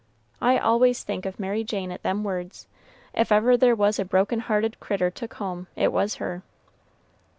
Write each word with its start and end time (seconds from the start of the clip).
I 0.41 0.57
always 0.57 1.03
think 1.03 1.27
of 1.27 1.39
Mary 1.39 1.63
Jane 1.63 1.91
at 1.91 2.01
them 2.01 2.23
words; 2.23 2.65
if 3.13 3.31
ever 3.31 3.55
there 3.55 3.75
was 3.75 3.99
a 3.99 4.03
broken 4.03 4.39
hearted 4.39 4.77
crittur 4.79 5.11
took 5.11 5.35
home, 5.35 5.67
it 5.75 5.93
was 5.93 6.15
her." 6.15 6.41